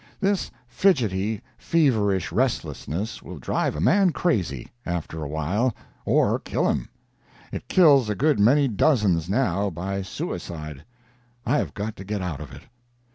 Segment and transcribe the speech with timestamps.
[0.19, 6.89] This fidgety, feverish restlessness will drive a man crazy, after a while, or kill him.
[7.51, 10.85] It kills a good many dozens now—by suicide.
[11.45, 12.63] I have got to get out of it.